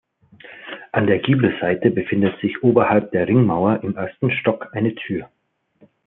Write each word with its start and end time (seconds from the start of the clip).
An 0.93 1.05
der 1.05 1.19
Giebelseite 1.19 1.91
befindet 1.91 2.41
sich 2.41 2.63
oberhalb 2.63 3.11
der 3.11 3.27
Ringmauer 3.27 3.81
im 3.83 3.95
ersten 3.95 4.31
Stock 4.31 4.69
eine 4.73 4.95
Tür. 4.95 5.29